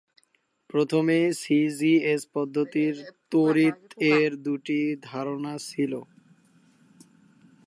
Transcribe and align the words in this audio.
প্রথমে 0.69 1.19
C 1.41 1.59
G 1.77 1.93
S 2.13 2.21
পদ্ধতির 2.35 2.95
তড়িৎ 3.31 3.79
এর 4.13 4.31
দুটি 4.45 4.79
ধারণা 5.03 5.53
ছিল। 5.67 5.93